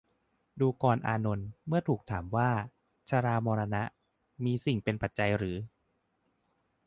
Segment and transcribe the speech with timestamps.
[0.59, 2.49] ดูกรอานนท์ เมื่อเธอถูกถามว่า
[3.09, 3.83] ชรามรณะ
[4.45, 5.57] มีสิ่งเป็นปัจจัยหรือ